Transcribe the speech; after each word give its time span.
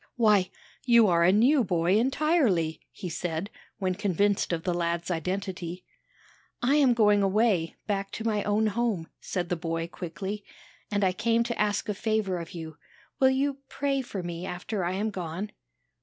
"Why, 0.15 0.49
you 0.83 1.05
are 1.09 1.23
a 1.23 1.31
new 1.31 1.63
boy 1.63 1.95
entirely!" 1.99 2.81
he 2.89 3.07
said 3.07 3.51
when 3.77 3.93
convinced 3.93 4.51
of 4.51 4.63
the 4.63 4.73
lad's 4.73 5.11
identity. 5.11 5.85
"I 6.59 6.73
am 6.77 6.95
going 6.95 7.21
away, 7.21 7.75
back 7.85 8.09
to 8.13 8.23
my 8.23 8.43
own 8.43 8.65
home." 8.65 9.09
said 9.19 9.49
the 9.49 9.55
boy, 9.55 9.85
quickly, 9.87 10.43
"and 10.89 11.03
I 11.03 11.13
came 11.13 11.43
to 11.43 11.61
ask 11.61 11.87
a 11.87 11.93
favor 11.93 12.39
of 12.39 12.55
you. 12.55 12.77
Will 13.19 13.29
you 13.29 13.59
pray 13.69 14.01
for 14.01 14.23
me 14.23 14.43
after 14.43 14.83
I 14.83 14.93
am 14.93 15.11
gone?" 15.11 15.51